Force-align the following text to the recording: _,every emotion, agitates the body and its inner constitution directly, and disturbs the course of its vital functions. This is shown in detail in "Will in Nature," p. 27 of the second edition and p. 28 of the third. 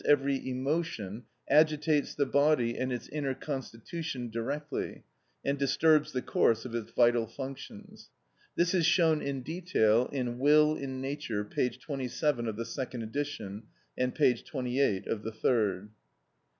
_,every 0.05 0.49
emotion, 0.49 1.21
agitates 1.47 2.15
the 2.15 2.25
body 2.25 2.75
and 2.75 2.91
its 2.91 3.07
inner 3.09 3.35
constitution 3.35 4.31
directly, 4.31 5.03
and 5.45 5.59
disturbs 5.59 6.11
the 6.11 6.23
course 6.23 6.65
of 6.65 6.73
its 6.73 6.89
vital 6.89 7.27
functions. 7.27 8.09
This 8.55 8.73
is 8.73 8.83
shown 8.87 9.21
in 9.21 9.43
detail 9.43 10.07
in 10.11 10.39
"Will 10.39 10.75
in 10.75 11.01
Nature," 11.01 11.43
p. 11.45 11.69
27 11.69 12.47
of 12.47 12.55
the 12.55 12.65
second 12.65 13.03
edition 13.03 13.65
and 13.95 14.15
p. 14.15 14.33
28 14.41 15.05
of 15.05 15.21
the 15.21 15.31
third. 15.31 15.89